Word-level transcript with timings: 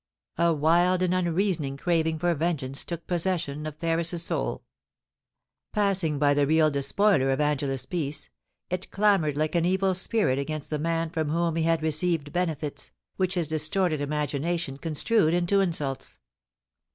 A 0.39 0.51
wild 0.51 1.03
and 1.03 1.13
unreasoning 1.13 1.77
craving 1.77 2.17
for 2.17 2.33
vengeance 2.33 2.83
took 2.83 3.05
possession 3.05 3.67
of 3.67 3.75
Ferris's 3.77 4.23
soul 4.23 4.63
Passing 5.73 6.17
by 6.17 6.33
the 6.33 6.47
real 6.47 6.71
despoiler 6.71 7.29
of 7.29 7.37
.\ngela's 7.37 7.85
peace, 7.85 8.31
it 8.71 8.89
clanioured 8.89 9.35
like 9.37 9.53
an 9.53 9.63
evil 9.63 9.93
spirit 9.93 10.39
against 10.39 10.71
the 10.71 10.79
man 10.79 11.11
from 11.11 11.29
whom 11.29 11.55
he 11.55 11.65
had 11.65 11.83
received 11.83 12.33
benefits, 12.33 12.91
which 13.17 13.35
his 13.35 13.47
dis 13.49 13.69
torted 13.69 13.99
imagination 13.99 14.77
construed 14.77 15.35
into 15.35 15.59
insults. 15.61 16.17